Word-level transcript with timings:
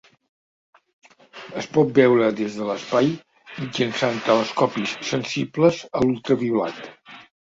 Es 1.63 1.67
pot 1.75 1.91
veure 1.97 2.29
des 2.39 2.55
de 2.61 2.69
l'espai 2.69 3.11
mitjançant 3.59 4.17
telescopis 4.29 4.97
sensibles 5.11 5.83
a 6.01 6.05
l'ultraviolat. 6.07 6.81